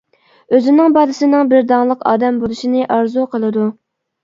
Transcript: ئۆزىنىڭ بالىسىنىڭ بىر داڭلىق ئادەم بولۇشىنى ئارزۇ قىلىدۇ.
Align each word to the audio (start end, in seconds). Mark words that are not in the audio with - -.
ئۆزىنىڭ 0.57 0.95
بالىسىنىڭ 0.95 1.51
بىر 1.51 1.67
داڭلىق 1.73 2.03
ئادەم 2.15 2.41
بولۇشىنى 2.47 2.91
ئارزۇ 2.99 3.29
قىلىدۇ. 3.37 3.71